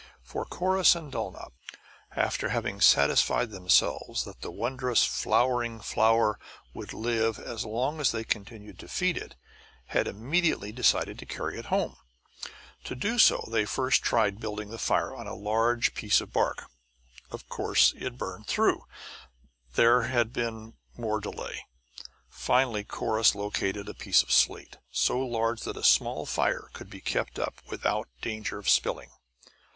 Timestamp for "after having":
2.15-2.81